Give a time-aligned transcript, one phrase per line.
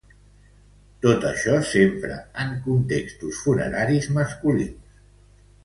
[1.05, 5.01] Tot això sempre en contextos funeraris masculins.